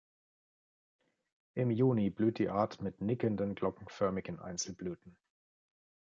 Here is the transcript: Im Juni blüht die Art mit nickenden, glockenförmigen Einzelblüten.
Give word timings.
Im 1.53 1.69
Juni 1.69 2.09
blüht 2.09 2.39
die 2.39 2.49
Art 2.49 2.81
mit 2.81 3.01
nickenden, 3.01 3.53
glockenförmigen 3.53 4.39
Einzelblüten. 4.39 5.15